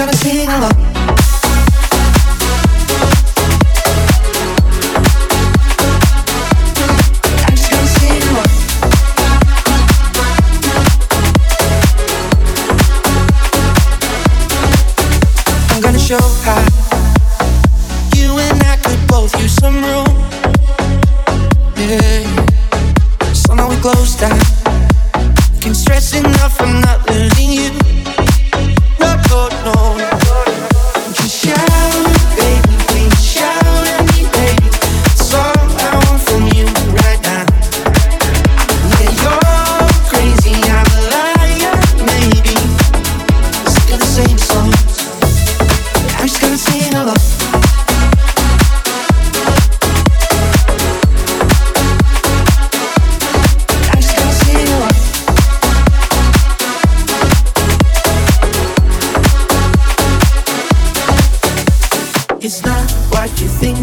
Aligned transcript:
gonna 0.00 0.14
sing 0.14 0.48
along. 0.48 0.70
show 15.98 16.18
how 16.44 16.64
you 18.16 18.38
and 18.38 18.62
I 18.64 18.76
could 18.82 19.06
both 19.06 19.38
use 19.38 19.54
some 19.54 19.76
room. 19.84 20.08
Yeah, 21.76 23.34
somehow 23.34 23.68
we 23.68 23.76
close 23.76 24.16
down. 24.16 24.49
It's 62.52 62.64
not 62.64 62.90
what 63.12 63.30
you 63.40 63.46
think? 63.46 63.79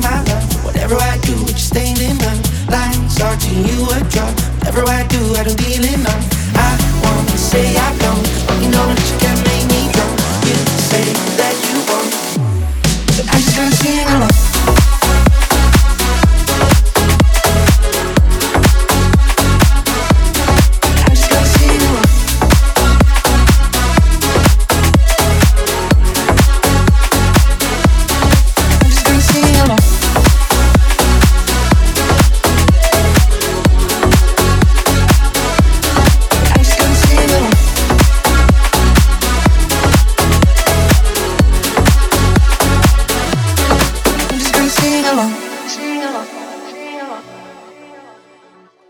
Sing 44.98 45.06
along. 45.06 45.32
Sing 45.68 46.02
along. 46.02 46.47